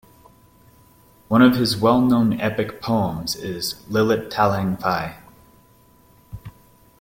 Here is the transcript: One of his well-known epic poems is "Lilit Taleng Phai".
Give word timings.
One 1.27 1.43
of 1.43 1.57
his 1.57 1.77
well-known 1.77 2.41
epic 2.41 2.81
poems 2.81 3.35
is 3.35 3.75
"Lilit 3.87 4.31
Taleng 4.31 4.79
Phai". 4.79 5.17